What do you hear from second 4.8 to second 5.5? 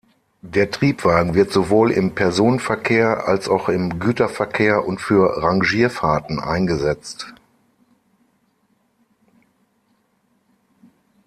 und für